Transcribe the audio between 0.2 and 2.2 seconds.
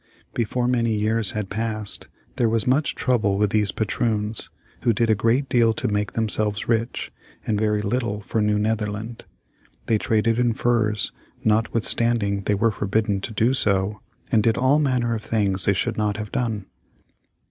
Before many years had passed